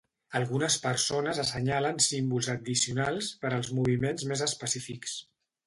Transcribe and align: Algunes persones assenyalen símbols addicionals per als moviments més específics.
Algunes 0.37 0.77
persones 0.85 1.41
assenyalen 1.43 2.01
símbols 2.07 2.49
addicionals 2.55 3.29
per 3.45 3.55
als 3.61 3.73
moviments 3.81 4.29
més 4.33 4.47
específics. 4.51 5.17